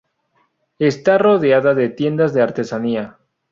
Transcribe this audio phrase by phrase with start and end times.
[0.79, 3.19] Está rodeada de tiendas de artesanía.